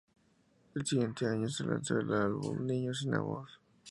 [0.73, 3.47] El siguiente año se lanzó el álbum "Niño sin amor".